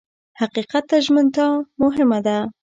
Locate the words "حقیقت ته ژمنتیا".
0.39-1.49